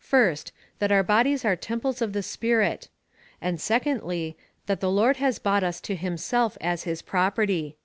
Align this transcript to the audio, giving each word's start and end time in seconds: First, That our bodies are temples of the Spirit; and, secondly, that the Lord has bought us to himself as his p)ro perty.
First, 0.00 0.50
That 0.80 0.90
our 0.90 1.04
bodies 1.04 1.44
are 1.44 1.54
temples 1.54 2.02
of 2.02 2.12
the 2.12 2.24
Spirit; 2.24 2.88
and, 3.40 3.60
secondly, 3.60 4.36
that 4.66 4.80
the 4.80 4.90
Lord 4.90 5.18
has 5.18 5.38
bought 5.38 5.62
us 5.62 5.80
to 5.82 5.94
himself 5.94 6.58
as 6.60 6.82
his 6.82 7.02
p)ro 7.02 7.30
perty. 7.30 7.76